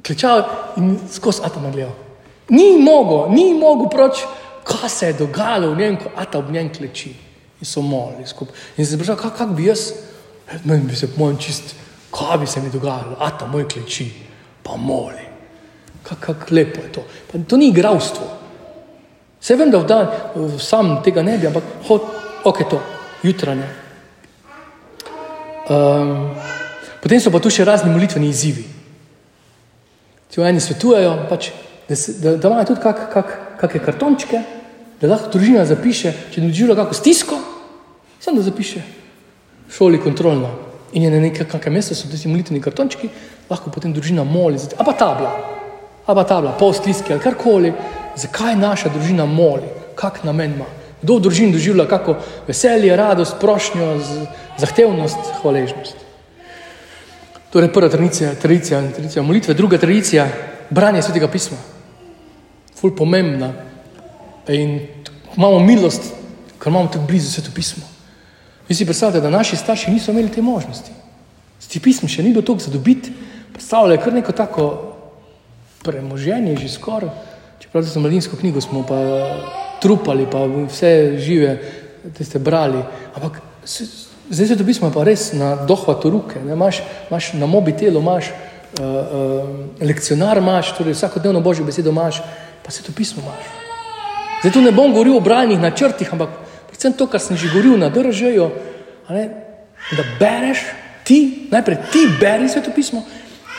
[0.00, 0.46] klečal
[0.80, 2.07] in skozi atom gledal.
[2.48, 4.22] Ni mogo, ni mogo proč,
[4.64, 7.14] kaj se je dogajalo v njem, ko ata ob njem kleči.
[7.60, 8.54] In so molili skupaj.
[8.76, 9.92] In se sprašal, kako kak bi jaz,
[10.64, 11.74] meni bi se moj čist,
[12.14, 14.10] kaj bi se mi dogajalo, ata moj kleči,
[14.62, 15.26] pa moli.
[16.02, 17.04] Kako kak lepo je to.
[17.32, 18.38] Pa to ni igravstvo.
[19.40, 20.08] Se vem, da v dan
[20.58, 22.02] sam tega ne bi, ampak hod,
[22.44, 22.80] ok, to,
[23.22, 23.68] jutranje.
[25.68, 26.34] Um,
[27.02, 28.64] potem so pa tu še razni molitveni izzivi.
[30.28, 31.50] Ti eni svetujejo, pač,
[31.88, 34.42] da, se, da, da imajo tudi kakšne kak, kak kartončke,
[35.00, 37.38] da lahko družina zapiše, če ne doživlja kako stisko,
[38.20, 38.82] samo da zapiše
[39.72, 40.50] šoli kontrolno.
[40.92, 43.08] In je na nekem mestu, so ti molitveni kartončki,
[43.50, 45.32] lahko potem družina moli, a pa tabla,
[46.06, 47.72] a pa tabla, pol stiske ali karkoli,
[48.16, 50.66] zakaj naša družina moli, kak namen ima.
[51.02, 52.16] Kdo v družini doživlja kako
[52.48, 54.00] veselje, radost, prošnjo,
[54.58, 56.06] zahtevnost, hvaležnost.
[57.52, 60.26] Torej, prva tradicija, tradicija, tradicija molitve, druga tradicija,
[60.70, 61.56] branje svetega pisma.
[62.80, 63.52] Ful pomembna.
[64.48, 64.78] In
[65.36, 66.12] imamo milost,
[66.58, 67.84] ker imamo tako blizu sveto pismo.
[68.68, 70.90] Vi si predstavljate, da naši starši niso imeli te možnosti.
[71.60, 73.12] Sveti pismo še ni bilo toliko zadobiti,
[73.52, 74.68] predstavljajo kar neko tako
[75.82, 77.10] premoženje, že skoraj.
[77.60, 78.98] Čeprav za mladinsko knjigo smo pa
[79.82, 81.58] trupali, pa vse žive,
[82.14, 82.82] te ste brali.
[83.14, 83.40] Ampak
[84.30, 88.84] Zdaj se to pismo pa res na dohvatu ruke, imaš, imaš na mobitelu, imaš uh,
[88.84, 89.48] uh,
[89.80, 92.20] lekcionar, imaš torej vsakodnevno božjo besedo, imaš
[92.68, 93.48] pa se to pismo imaš.
[94.40, 96.34] Zdaj tu ne bom govoril o branjih načrtih, ampak
[96.68, 98.50] predvsem to, kar sem že govoril na držajo,
[99.08, 100.60] da bereš
[101.00, 103.06] ti, najprej ti beri sveto pismo,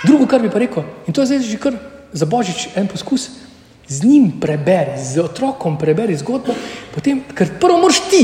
[0.06, 1.74] drugo, kar bi pa rekel, in to je zdaj že kar
[2.14, 3.32] za božič en poskus,
[3.90, 6.54] z njim preberi, z otrokom preberi zgodbo,
[6.94, 8.24] potem, ker prvo moraš ti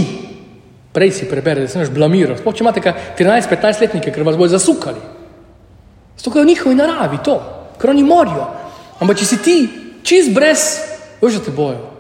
[0.95, 2.37] Prej si prebere, da se neš blamiral.
[2.39, 2.79] Sploh če imate
[3.19, 5.01] 13-15 letnike, ker vas bodo zasukali.
[6.15, 7.35] Zato je v njihovi naravi to,
[7.75, 8.45] ker oni morajo.
[9.03, 9.55] Ampak če si ti
[10.05, 10.63] čist brez,
[11.21, 11.91] veš, da te bojo.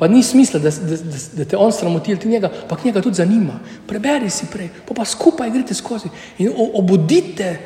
[0.00, 3.20] Pa ni smisla, da, da, da, da te on sramoti, ti njega, pa njega tudi
[3.20, 3.58] zanima.
[3.86, 7.58] Preberi si prej, pa, pa skupaj greste skozi in obudite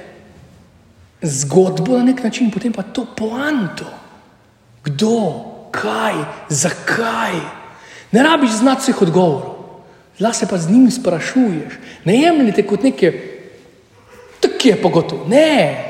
[1.22, 3.86] zgodbo na nek način, potem pa to poanto.
[4.84, 6.14] Kdo, kaj,
[6.48, 7.38] zakaj.
[8.12, 9.54] Ne rabiš znati vseh odgovorov.
[10.20, 11.78] Lahko se pa z njim sprašuješ.
[12.04, 13.12] Ne jemljite kot neke,
[14.40, 15.26] tako je pa gotovo.
[15.28, 15.84] Ne,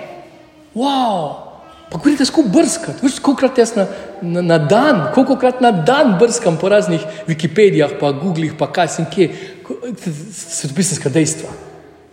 [0.75, 1.44] wow.
[1.95, 3.07] Pa greste skupaj brskati.
[3.07, 3.87] Veš, kolikrat jaz na,
[4.19, 9.07] na, na dan, kolikrat na dan brskam po raznih Wikipedijah, pa Googlih, pa kaj sem
[9.07, 9.31] kje,
[10.35, 11.55] svetopisanska dejstva.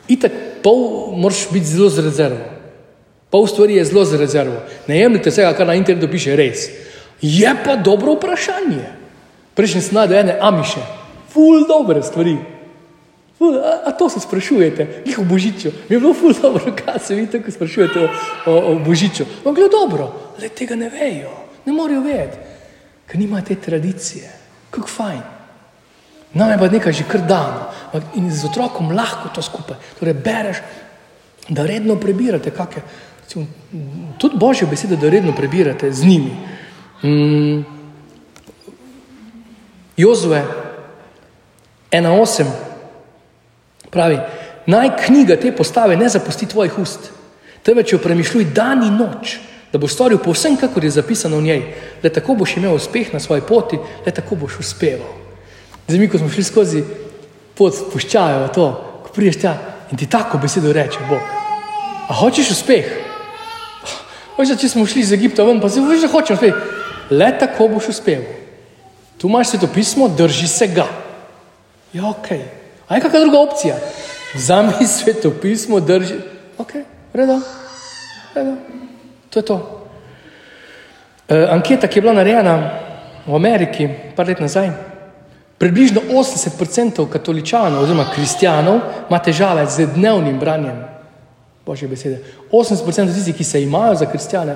[0.06, 2.46] Itak pol moraš biti zelo z rezervo.
[3.34, 4.62] Pol stvari je zelo z rezervo.
[4.86, 6.70] Ne jemljite vsega, kar na internetu piše, res.
[7.22, 8.86] Je pa dobro vprašanje.
[9.58, 10.86] Prejšnji sem najdel ene amiše
[11.34, 12.38] ful dobre stvari.
[13.42, 15.72] Ful, a, a to se sprašujete, njih o božiču.
[15.90, 18.10] Mi je bilo ful dobro, kaj se vi tako sprašujete o,
[18.46, 19.26] o, o božiču.
[19.46, 21.32] Vam gre dobro, le tega ne vejo,
[21.66, 22.38] ne morejo vedeti,
[23.08, 24.30] ker nima te tradicije.
[24.70, 25.22] Kako fajn.
[26.34, 27.66] Nam je pa nekaj že kar dano
[28.16, 29.82] in z otrokom lahko to skupaj.
[30.00, 30.62] Torej, bereš,
[31.50, 32.82] da redno prebirate, kakšne,
[34.22, 36.38] tudi božje besede, da redno prebirate z njimi.
[37.04, 37.66] Mm.
[39.98, 40.46] Jozue
[41.92, 42.71] 1.8
[43.92, 44.20] pravi,
[44.66, 47.12] naj knjiga te postave ne zapusti tvojih ust,
[47.64, 49.38] temveč jo premišljuj dan in noč,
[49.72, 51.62] da boš storil povsem, kakor je zapisano v njej,
[52.04, 55.12] le tako boš imel uspeh na svoji poti, le tako boš uspeval.
[55.88, 56.84] Zdaj, mi, ko smo šli skozi
[57.58, 58.68] pot, puščajo to,
[59.06, 59.56] ko priješ tja
[59.92, 61.24] in ti tako besedo reče, Bog.
[62.08, 62.88] A hočeš uspeh?
[64.38, 66.62] Veš, če smo šli iz Egipta ven, pa si veš, da hočeš uspeh.
[67.12, 68.24] Le tako boš uspel.
[69.20, 70.88] Tu imaš sveto pismo, drži se ga.
[71.94, 72.61] Ja, ok.
[72.92, 73.76] A je kakšna druga opcija?
[74.34, 76.16] Vzami sveto pismo, drži.
[76.58, 76.74] Ok,
[77.14, 77.40] redo,
[78.36, 78.56] redo.
[79.30, 79.88] To je to.
[81.30, 82.56] E, anketa, ki je bila narejena
[83.28, 84.74] v Ameriki, par let nazaj,
[85.58, 90.84] približno 80% katoličanov oziroma kristijanov ima težave z dnevnim branjem
[91.66, 92.20] Božje besede.
[92.52, 94.56] 80% tistih, ki se imajo za kristijane,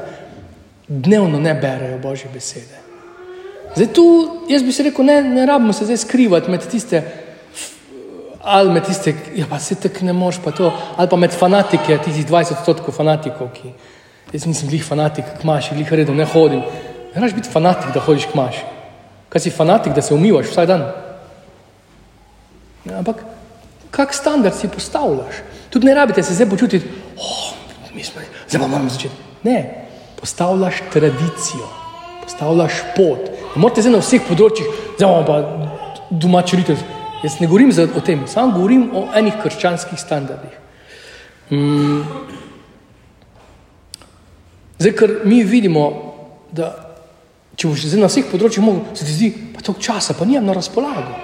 [0.87, 2.83] dnevno ne berejo Božje besede.
[3.75, 4.05] Zdaj tu,
[4.49, 7.03] jaz bi se rekel, ne, ne rabimo se zdaj skrivati med tiste,
[8.45, 11.97] ali med tiste, ja pa se tako ne moš pa to, ali pa med fanatike,
[12.05, 13.71] tistih 20 odstotkov fanatikov, ki,
[14.33, 16.61] jaz nisem glih fanatik, k maši, glih redo, ne hodim.
[17.15, 18.61] Ne raš biti fanatik, da hodiš k maši.
[19.33, 20.85] Kaj si fanatik, da se umivaš vsak dan?
[22.85, 23.23] Ja, ampak,
[23.91, 25.41] kak standard si postavljaš?
[25.73, 27.53] Tudi ne rabite se zdaj počutiti, oh,
[27.89, 29.15] smo, zdaj pa moramo začeti.
[29.43, 29.87] Ne,
[30.19, 31.65] postavljaš tradicijo,
[32.23, 33.31] postavljaš pot.
[33.55, 35.39] Ne morate zdaj na vseh področjih, zdaj pa
[36.13, 36.94] domači ritev.
[37.25, 40.53] Jaz ne govorim o tem, samo govorim o enih krščanskih standardih.
[41.49, 42.01] Mm.
[44.77, 45.85] Zdaj, ker mi vidimo,
[46.53, 46.69] da
[47.55, 50.45] če boš zdaj na vseh področjih mogel, se ti zdi, pa toliko časa, pa nijem
[50.45, 51.15] na razpolago.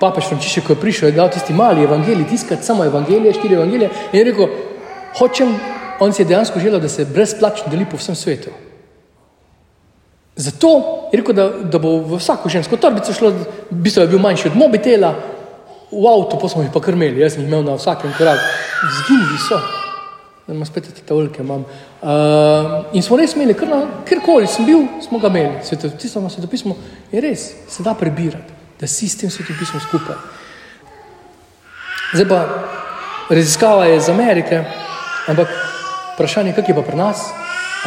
[0.00, 3.90] Papež Frančišek, ko je prišel, je dal tisti mali evangelij, tiskati samo evangelije, štiri evangelije
[4.10, 4.56] in je rekel,
[5.20, 5.54] hočem,
[6.04, 8.52] on si je dejansko želel, da se brezplačno deli po vsem svetu.
[10.36, 10.70] Zato
[11.12, 13.30] je rekel, da, da bo v vsako žensko torbico šlo,
[13.70, 15.14] v bistvu je bil manjši od mobitela,
[15.94, 18.52] v avtu pa smo jih pa krmeli, jaz sem jih imel na vsakem koraku,
[18.98, 19.62] zginili so
[20.46, 21.42] da ima spet te tavlke.
[21.42, 21.58] Uh,
[22.92, 23.56] in smo res imeli,
[24.08, 25.62] kjerkoli sem bil, smo ga imeli.
[25.64, 26.76] Svetopismo, svetopismo
[27.12, 30.16] je res, se da prebirati, da si s tem svetopismom skupaj.
[32.14, 32.42] Zdaj pa
[33.30, 34.60] raziskava je iz Amerike,
[35.28, 35.48] ampak
[36.14, 37.24] vprašanje je, kak je pa pri nas,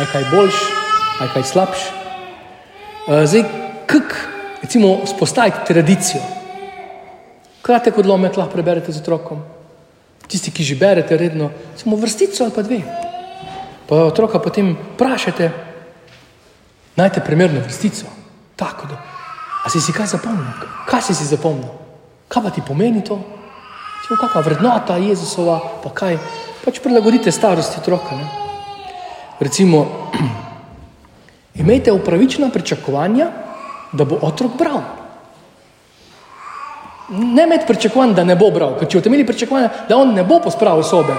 [0.01, 0.57] aj kaj boljš,
[1.21, 1.87] aj kaj slabš.
[3.07, 3.43] Uh, zdaj,
[3.87, 4.29] kak,
[4.61, 6.21] recimo, spostaviti tradicijo.
[7.61, 9.45] Kratek odlomek lahko preberete z otrokom.
[10.27, 11.47] Tisti, ki že berete redno,
[11.79, 12.81] samo vrstico ali pa dve.
[13.87, 15.51] Pa otroka potem vprašate,
[16.99, 18.11] najte primerno vrstico.
[18.59, 18.99] Tako da.
[19.63, 20.51] A si si kaj zapomnil?
[20.87, 21.71] Kaj si si zapomnil?
[22.27, 23.23] Kaj pa ti pomeni to?
[24.03, 26.19] Če je kakšna vrednota Jezusova, pa kaj?
[26.65, 28.19] Pač prilagodite starosti otroka.
[28.19, 28.27] Ne?
[29.39, 30.11] Recimo,
[31.59, 33.27] imejte upravičena pričakovanja,
[33.91, 34.81] da bo otrok bral
[37.09, 40.23] ne imeti pričakovanj, da ne bo bral, ker če boste imeli pričakovanja, da on ne
[40.27, 41.15] bo pospravil sobe,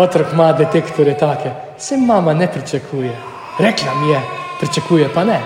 [0.00, 3.16] otrok ima detektore take, se mama ne pričakuje.
[3.58, 4.20] Rekla mi je,
[4.60, 5.40] pričakuje pa ne.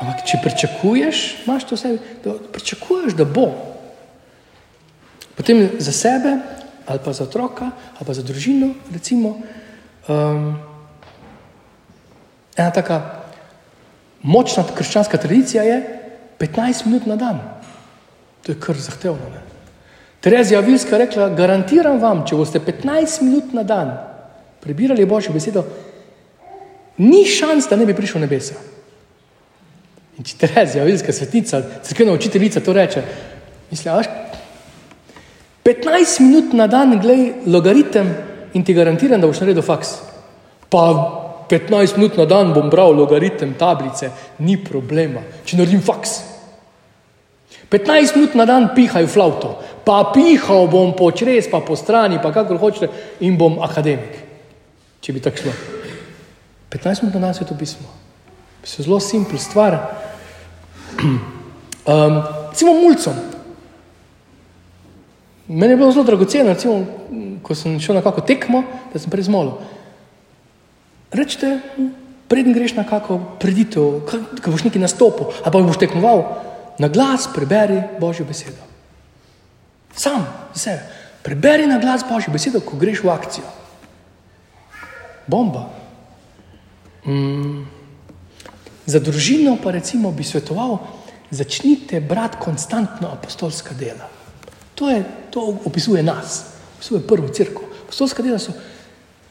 [0.00, 3.50] Ampak če pričakuješ, imaš to v sebi, da pričakuješ, da bo.
[5.36, 6.38] Potem za sebe,
[6.86, 7.68] ali pa za otroka,
[7.98, 9.36] ali pa za družino, recimo,
[10.08, 10.56] um,
[12.60, 13.00] ena taka
[14.22, 15.80] močna krščanska tradicija je,
[16.40, 17.40] 15 minut na dan.
[18.42, 19.28] To je kar zahtevno.
[19.34, 19.42] Ne?
[20.20, 23.92] Terezija Vilska je rekla: Garantiram vam, če boste 15 minut na dan
[24.60, 25.62] prebirali Božjo besedo,
[27.00, 28.58] ni šans, da ne bi prišel nebesa.
[30.18, 33.02] In če Terezija Vilska, svetica, crkvena učiteljica, to reče,
[33.70, 34.10] misliš,
[35.64, 38.12] 15 minut na dan, gledaj logaritem
[38.52, 39.94] in ti garantiram, da boš naredil faks.
[40.68, 40.84] Pa
[41.50, 46.20] 15 minut na dan bom bral logaritem tablice, ni problema, če naredim faks.
[47.70, 52.22] 15 minut na dan pihaj v flavto, pa pihal bom po črez, pa po strani,
[52.22, 52.90] pa kakor hočete,
[53.26, 54.22] in bom akademik.
[55.02, 55.56] Če bi tako šlo.
[56.70, 57.90] 15 minut na dan je to pismo.
[58.62, 59.78] Se zelo simpel stvar.
[61.80, 62.20] Um,
[62.52, 63.16] recimo mulcom.
[65.48, 66.84] Meni je bilo zelo dragoceno, recimo,
[67.42, 68.60] ko sem šel na kako tekmo,
[68.92, 69.56] da sem prezmolil.
[71.10, 71.58] Rečete,
[72.30, 74.06] preden greš na kako preditev,
[74.42, 76.22] ko boš neki nastopil, ali pa boš tekmoval,
[76.78, 78.62] na glas preberi Božjo besedo.
[79.94, 80.86] Sam sebe.
[81.22, 83.50] Preberi na glas Božjo besedo, ko greš v akcijo.
[85.26, 85.66] Bomba.
[87.04, 87.66] Mm.
[88.86, 90.78] Za družino pa recimo bi svetoval,
[91.30, 94.08] začnite brati konstantno apostolska dela.
[94.74, 97.68] To, je, to opisuje nas, opisuje prvo crkvo.
[97.84, 98.54] Apostolska dela so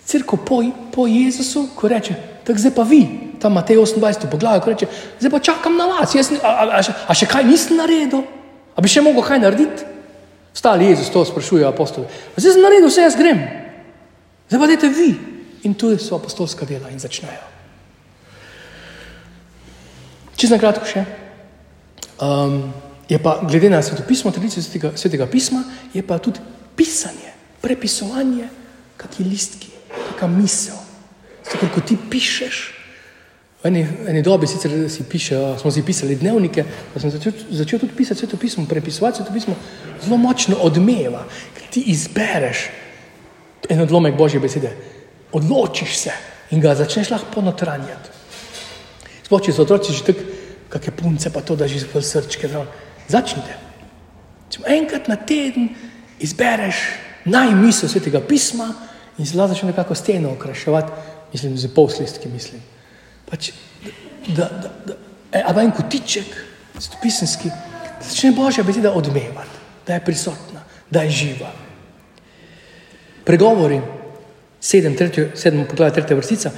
[0.10, 3.04] crkvo po, po Jezusu, ko reče, tako zdaj pa vi,
[3.40, 4.88] tam Matej 28, poglavje, ki reče:
[5.20, 8.26] Zdaj pa čakam na vas, jaz, a, a, a, a še kaj nisem naredil,
[8.74, 9.86] a bi še mogel kaj narediti?
[10.54, 12.10] Stali Jezus to sprašuje apostole.
[12.36, 13.46] Zdaj sem naredil vse, jaz grem,
[14.50, 15.14] zdaj pa dajte vi.
[15.68, 17.44] In tu so apostolska dela in začnejo.
[20.40, 21.04] Čisto na kratko še.
[22.24, 22.72] Um,
[23.12, 26.40] je pa, glede na svetopismo, tradicijo svetega, svetega pisma, je pa tudi
[26.80, 28.48] pisanje, prepisovanje,
[29.00, 29.72] kakšni listki,
[30.20, 30.80] kakšna misel.
[31.44, 32.58] Zato, ker ko ti pišeš,
[33.60, 37.80] v eni, eni dobi sicer si piše, smo si pisali dnevnike, pa sem začel, začel
[37.80, 39.56] tudi pisati svetopismo, prepisovati svetopismo,
[40.04, 42.70] zelo močno odmeva, ker ti izbereš
[43.70, 44.72] en odlomek Božje besede,
[45.32, 46.14] odločiš se
[46.52, 48.16] in ga začneš lahko ponotranjati.
[49.28, 50.24] Sploh, če so otroci že tako,
[50.70, 52.64] kakšne punce pa to, da že zelo srčke, da
[53.12, 53.58] začnite.
[54.50, 55.74] Če enkrat na teden
[56.24, 56.80] izbereš
[57.28, 58.72] najmisel svetega pisma
[59.20, 60.92] in zelo začneš nekako steno okraševati,
[61.34, 62.62] mislim, z poslistki mislim.
[63.30, 63.52] Pač,
[64.28, 64.94] da, da, da,
[65.32, 66.26] e, ali en kotiček,
[66.80, 67.50] stopisenski,
[68.00, 71.52] da začne Božja beseda odmevati, da je prisotna, da je živa.
[73.26, 73.82] Pregovori,
[74.62, 76.52] sedem, tretjo, sedem poglavje, tretja vrstica,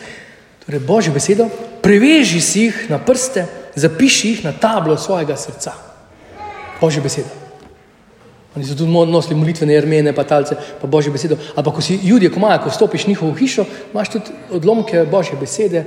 [0.66, 1.50] torej Božjo besedo,
[1.82, 5.74] preveži si jih na prste, zapiši jih na tablo svojega srca.
[6.82, 7.41] Božja beseda.
[8.56, 11.38] Oni so tudi nosili molitvene armene, pa talce, pa Božjo besedo.
[11.56, 15.86] Ampak ko si ljudje, ko imajo, ko stopiš njihovo hišo, imaš tudi odlomke Božje besede,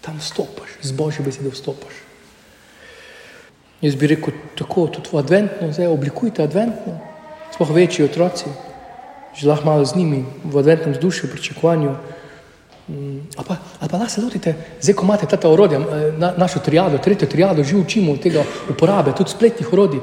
[0.00, 2.08] tam stopiš, z Božjo besedo vstopiš.
[3.80, 6.96] Jaz bi rekel tako, tudi v adventno, zdaj oblikujte adventno,
[7.54, 8.48] sploh večji otroci,
[9.36, 11.92] že lahko malo z njimi v adventnem vzdušju, pričakovanju.
[12.88, 16.32] Mm, ali pa, ali pa lahko se lotite, zdaj ko imate ta orodja, eh, na,
[16.36, 20.00] našo triado, tretjo triado, že učimo tega uporabe, tudi spletnih orodij.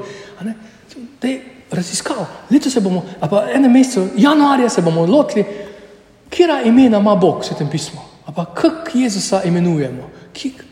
[1.20, 1.28] Da
[1.70, 5.44] je raziskal, leto se bomo, a pa enem mesecu, januarja se bomo lotili,
[6.30, 10.64] kera imena ima Bog v svetem pismu, a pa kak Jezusa imenujemo, kik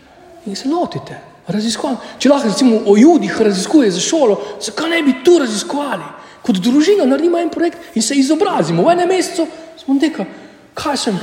[0.46, 2.00] in se lotite, raziskujemo.
[2.18, 6.04] Če lahko recimo o judih raziskuje za šolo, zakaj ne bi tu raziskovali?
[6.44, 8.84] Kot družina naredimo en projekt in se izobrazimo.
[8.84, 9.46] V enem mesecu
[9.80, 10.26] smo rekli,
[10.74, 11.18] kaj sem.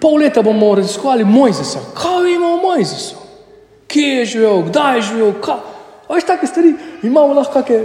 [0.00, 1.80] Pol leta bomo raziskovali Mojzesa.
[1.98, 3.16] Kaj vemo o Mojzesu?
[3.88, 5.62] Kje je živel, kdaj je živel, kaj.
[6.08, 7.82] Veš, take stvari imamo lahko kakšne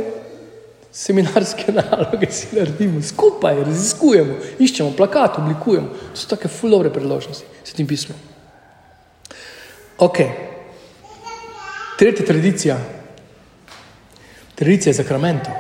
[0.92, 5.88] seminarske naloge, si naredimo skupaj, raziskujemo, iščemo plakat, oblikujemo.
[6.14, 8.18] To so take fulovre predložnosti s tem pismom.
[10.00, 10.22] Ok.
[12.00, 12.78] Tretja tradicija.
[14.56, 15.56] Tradicija zakramentov.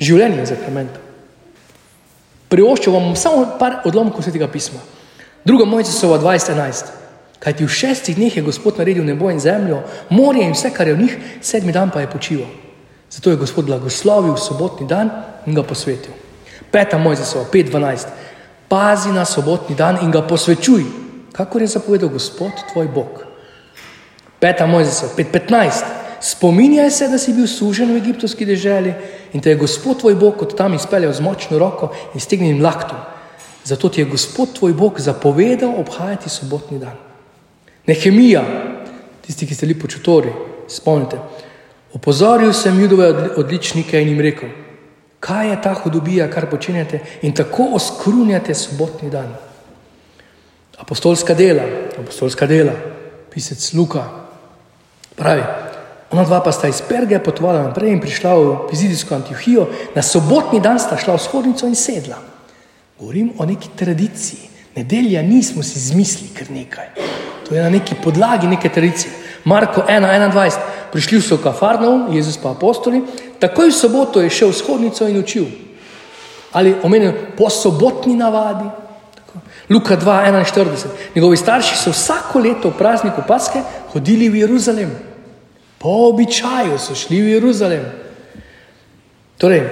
[0.00, 1.06] Življenje zakramentov.
[2.50, 4.80] Privoščil vam samo par odlomkov svetega pisma.
[5.44, 6.96] Druga mojica so v 2011.
[7.40, 9.80] Kaj ti v šestih dneh je Gospod naredil nebo in zemljo,
[10.12, 12.50] morje in vse, kar je v njih, sedmi dan pa je počival.
[13.10, 15.10] Zato je Gospod blagoslovil sobotni dan
[15.46, 16.12] in ga posvetil.
[16.70, 18.06] Peta Mojzesova, 5.12.
[18.68, 20.84] Pazi na sobotni dan in ga posvečuj,
[21.32, 23.24] kakor je zapovedal Gospod, tvoj Bog.
[24.38, 25.84] Peta Mojzesova, 5.15.
[26.20, 28.92] Spominjaj se, da si bil sužen v egiptovski deželi
[29.32, 32.98] in te je Gospod tvoj Bog kot tam izpeljal z močno roko in stegnim laktom.
[33.64, 36.96] Zato ti je Gospod tvoj Bog zapovedal obhajati sobotni dan.
[37.86, 38.44] Nehemija,
[39.26, 40.32] tisti, ki ste bili počutori,
[40.68, 41.18] spomnite.
[41.92, 44.48] Opozoril sem judove odličnike in jim rekel,
[45.20, 49.34] kaj je ta hudobija, kar počenjate in tako oskrunjate sobotni dan.
[50.78, 51.62] Apostolska dela,
[51.98, 52.72] apostolska dela,
[53.30, 54.04] pisec Luka,
[55.16, 55.42] pravi,
[56.10, 60.60] ona dva pa sta iz Perge potovala naprej in prišla v Pizidijsko Antiohijo, na sobotni
[60.60, 62.18] dan sta šla v shodnico in sedla.
[62.98, 66.88] Govorim o neki tradiciji, nedelja nismo si zmislili kar nekaj.
[67.48, 69.12] To je na neki podlagi neke tradicije.
[69.44, 70.58] Marko 1:21,
[70.92, 73.02] prišli so v Kafarnaum, Jezus pa apostoli,
[73.38, 75.46] takoj v soboto je šel v shodnico in učil.
[76.52, 78.66] Ali omenil po sobotni navadi.
[79.14, 79.38] Tako.
[79.70, 84.90] Luka 2:41, njegovi starši so vsako leto v prazniku Paske hodili v Jeruzalem.
[85.78, 87.84] Po običaju so šli v Jeruzalem.
[89.38, 89.62] Torej,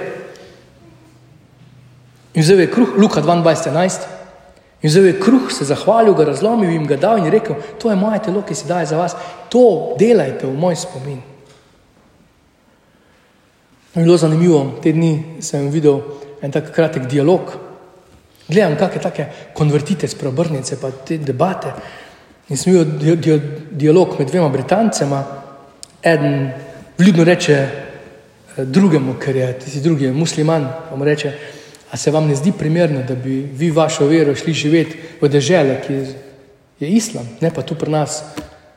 [2.33, 4.18] in zdaj je kruh, Luka 22:11.
[4.81, 7.95] In zdaj je kruh se zahvalil, ga razlomil in ga dal in rekel: To je
[7.95, 9.15] moje telo, ki se daje za vas,
[9.49, 11.19] to delajte v moj spomin.
[13.93, 15.99] Bilo je zanimivo, te dni sem videl
[16.41, 17.51] en tak kratek dialog.
[18.47, 21.73] Gledam, kakšne take konvertite, spreobrnice, pa te debate.
[22.49, 23.39] In sem videl di di
[23.83, 25.23] dialog med dvema Britancema,
[26.01, 26.51] eden
[26.97, 31.33] vljudno reče eh, drugemu, ker je tisti drugi musliman, pa mu reče,
[31.91, 35.79] A se vam ne zdi primerno, da bi vi vašo vero šli živeti v dežele,
[35.85, 35.93] ki
[36.79, 38.21] je islam, ne pa tu pri nas?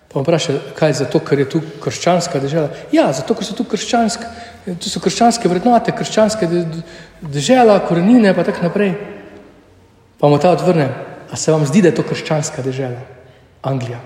[0.08, 2.68] Pa vam vprašaj, kaj je zato, ker je tu krščanska dežela?
[2.92, 4.28] Ja, zato, ker so tu krščanske,
[4.80, 6.48] tu so krščanske vrednote, krščanske
[7.22, 8.94] dežela, korenine in tako naprej.
[10.20, 10.88] Pa mu ta odvrne,
[11.32, 13.00] a se vam zdi, da je to krščanska dežela?
[13.62, 14.00] Anglija.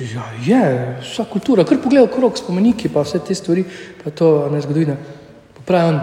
[0.00, 0.60] Ja, je,
[1.02, 3.64] vsa kultura, kar pogleda okrog spomeniki, pa vse te stvari,
[4.04, 4.96] pa to ne zgodovina.
[5.66, 5.98] Pravi on,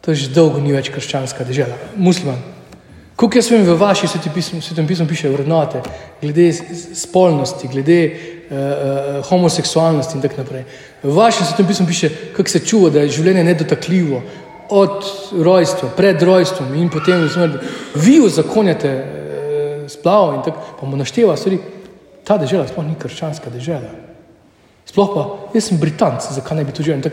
[0.00, 2.40] To je že dolgo ni več krščanska država, musliman.
[3.20, 5.82] Kako jaz vem, v vaši svetem pismu, piše vrednote,
[6.22, 6.46] glede
[6.96, 10.64] spolnosti, glede uh, homoseksualnosti in tako naprej.
[11.02, 14.22] V vašem svetovnem pismu piše, kako se čuva, da je življenje nedotakljivo
[14.72, 15.04] od
[15.36, 17.60] rojstva, pred rojstvom in potem smrti.
[18.00, 21.60] Vi uzakonjate uh, splav in tako, pa mu našteva stvari.
[22.24, 23.92] Ta država sploh ni krščanska država.
[24.88, 27.12] Sploh pa, jaz sem Britanc, zakaj ne bi to želel?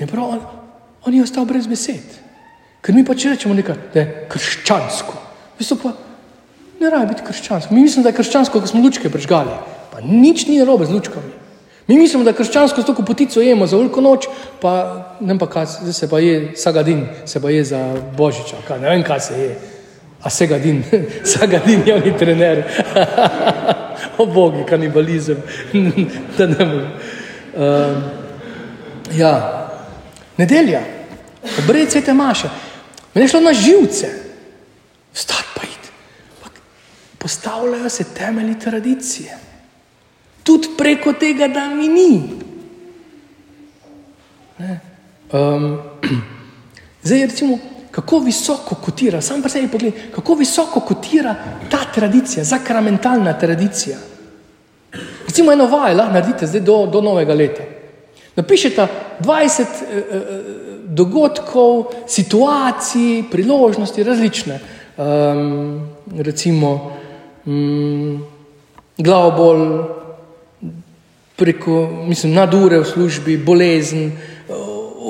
[0.00, 0.36] In prav,
[1.04, 2.18] on, je ostal brez besed.
[2.80, 5.18] Ker mi pač rečemo nekaj, da je krščansko.
[5.58, 5.92] Visto pa,
[6.80, 7.74] ne rabi biti krščansko.
[7.74, 9.52] Mi mislimo, da je krščansko, ko smo lučke prežgali.
[9.92, 11.32] Pa nič ni narobe z lučkami.
[11.90, 14.28] Mi mislimo, da je krščansko, zato ko potico jemo za veliko noč,
[14.62, 14.72] pa
[15.20, 17.80] ne pa kaj, zdaj se pa je sagadin, se pa je za
[18.16, 19.50] božiča, kaj, ne vem kaj se je.
[20.22, 20.82] A segadin,
[21.34, 22.62] sagadin je oni trener.
[24.20, 25.42] o bogi, kanibalizem.
[26.38, 26.92] da ne morem.
[27.56, 28.02] Um,
[29.16, 29.59] ja,
[30.40, 30.80] nedelja,
[31.58, 32.48] obred svete maše.
[33.14, 34.08] Mene je šlo na živce,
[35.12, 35.90] vstat pa id.
[37.18, 39.38] Postavljajo se temelji tradicije.
[40.42, 42.22] Tudi preko tega, da mi ni.
[45.32, 45.78] Um,
[47.04, 47.58] zdaj, recimo,
[47.90, 51.34] kako visoko kotira, sam pa se jih pogled, kako visoko kotira
[51.70, 53.98] ta tradicija, zakramentalna tradicija.
[55.26, 57.62] Recimo eno vaj lahko naredite zdaj do, do novega leta.
[58.36, 58.86] Napišete
[59.20, 64.60] 20 eh, eh, dogodkov, situacij, priložnosti, različne.
[65.00, 66.92] Um, recimo
[67.46, 68.20] um,
[68.98, 69.84] glavobol,
[71.36, 74.10] preko, mislim, nadure v službi, bolezen,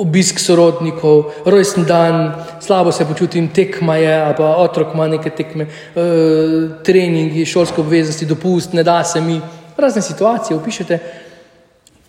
[0.01, 5.65] obisk sorodnikov, rojsten dan, slabo se počutim, tekma je, ali pa otrok ima neke tekme,
[5.65, 9.41] uh, treningi, šolske obveznosti, dopust, ne da se mi,
[9.77, 10.99] razne situacije opišete.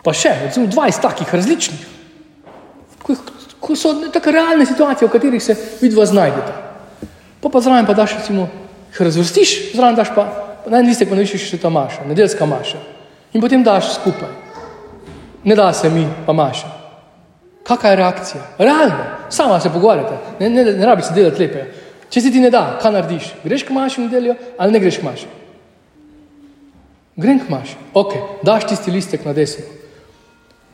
[0.03, 1.83] Pa še, recimo, 20 takih različnih,
[3.03, 3.15] ko,
[3.63, 6.55] ko so tako realne situacije, v katerih se vidva znajdete.
[7.43, 8.47] Pa pa zraven pa daš, recimo,
[8.91, 10.27] jih razvrstiš, zraven daš pa,
[10.67, 12.79] na en listek pa navišiš še ta maša, nedeljska maša.
[13.33, 14.31] In potem daš skupaj.
[15.43, 16.69] Ne da se mi, pa maša.
[17.63, 18.41] Kakšna je reakcija?
[18.59, 21.63] Realno, sama se pogovarjate, ne, ne, ne rabi se delati lepe.
[22.11, 23.29] Če se ti ne da, kaj narediš?
[23.43, 25.29] Greš k maši v nedeljo ali ne greš k maši?
[27.15, 29.63] Grem k maši, ok, daš tisti listek na desno.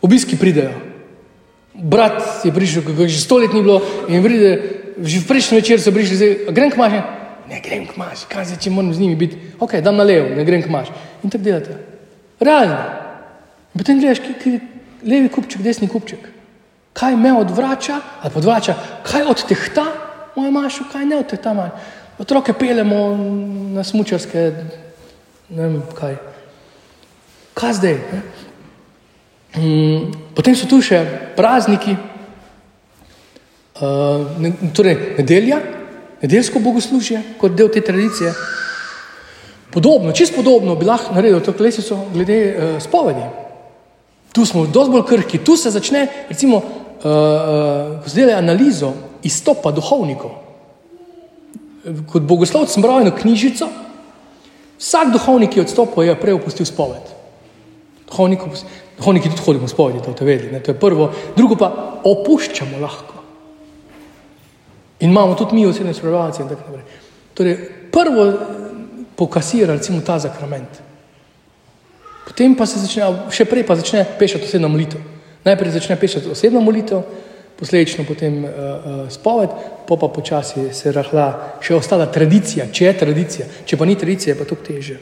[0.02, 0.74] Obiski pridejo.
[1.74, 4.52] Brat je prišel, kako že sto let ni bilo, in pride,
[5.00, 7.00] že v prejšnji večer so prišli, grem k maši,
[7.48, 10.36] ne grem k maši, kaj zdaj, če moram z njimi biti, ok, dam na levo,
[10.36, 10.92] ne grem k maši.
[11.24, 11.78] In tako delate.
[12.40, 12.80] Realno.
[13.72, 14.60] In potem gledaš, ki, ki,
[15.08, 16.40] levi kupček, desni kupček
[17.00, 19.86] kaj me odvrača, ali podvrača, kaj odtehta
[20.36, 21.70] mojo mašo, kaj ne odtehta mojo.
[22.20, 23.18] Otroke pelemo
[23.74, 24.52] na smučarske,
[25.50, 26.18] ne vem kaj.
[27.54, 27.94] Kaj zdaj?
[27.94, 28.22] Ne?
[29.58, 31.02] Mm, potem so tu še
[31.38, 31.96] prazniki,
[34.40, 35.60] ne, torej nedelja,
[36.22, 38.34] nedeljsko bogoslužje kot del te tradicije.
[39.72, 43.26] Podobno, čist podobno bi lahko naredil to klesico glede uh, spovedi.
[44.34, 46.64] Tu smo dosti bolj krhki, tu se začne, recimo, uh,
[47.06, 48.94] uh, ko zdaj analizo
[49.24, 50.32] izstopa duhovnikov.
[52.10, 53.70] Kot bogoslovec sem bral eno knjižico,
[54.82, 57.19] vsak duhovnik, ki je odstopil, je prej opustil spoved.
[58.10, 60.60] Duhovniki tudi hodimo spovedi, da to vedeli.
[60.64, 61.12] To je prvo.
[61.38, 61.70] Drugo pa
[62.04, 63.20] opuščamo lahko.
[65.00, 66.84] In imamo tudi mi osebne spremljajoče in tako naprej.
[67.34, 67.58] Torej,
[67.92, 68.34] prvo
[69.16, 70.82] pokasira recimo ta zakrament.
[72.28, 75.02] Potem pa se začne, še prej pa začne pešati osebno molitev.
[75.46, 77.02] Najprej začne pešati osebno molitev,
[77.60, 79.56] posledično potem uh, uh, spoved,
[79.88, 84.36] pa pa počasi se rahla še ostala tradicija, če je tradicija, če pa ni tradicija,
[84.36, 85.00] pa to teže.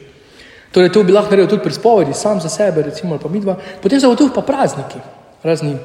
[0.72, 3.56] Torej, to bi lahko naredil tudi pri spovedi, sam za sebe, recimo, ali pa midva.
[3.82, 5.00] Potem so tu pa prazniki,
[5.42, 5.76] razni,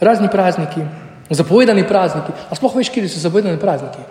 [0.00, 0.84] razni prazniki,
[1.30, 2.32] zapovedani prazniki.
[2.50, 4.04] A sploh veš, kje so zapovedani prazniki?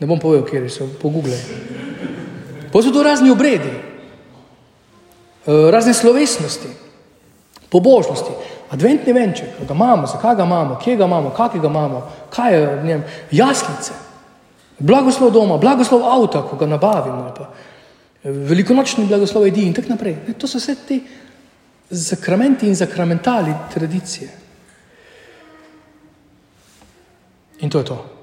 [0.00, 1.40] Ne bom povedal, kje so, pogooglej.
[2.72, 3.90] Pa so to razni obredi,
[5.46, 6.68] Eh, razne slovesnosti,
[7.68, 8.30] pobožnosti.
[8.70, 12.84] Adventni venček, ga imamo, zakaj ga imamo, kje ga imamo, kakega imamo, kaj je v
[12.84, 13.92] njem, jaslice,
[14.78, 17.48] blagoslov doma, blagoslov avta, ko ga nabavimo, pa
[18.24, 20.16] velikonočni blagoslov jedi in tako naprej.
[20.38, 21.00] To so vse te
[21.90, 24.30] zakramenti in zakramentali tradicije.
[27.60, 28.19] In to je to.